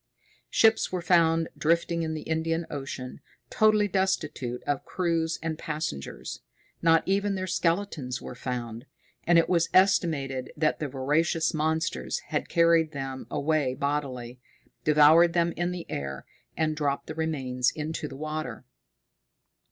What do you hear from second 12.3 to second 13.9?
carried them away